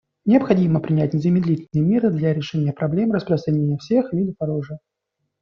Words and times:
Необходимо 0.25 0.79
принять 0.79 1.13
незамедлительные 1.13 1.87
меры 1.87 2.09
для 2.09 2.33
решения 2.33 2.73
проблемы 2.73 3.13
распространения 3.17 3.77
всех 3.77 4.11
видов 4.13 4.33
оружия. 4.39 4.79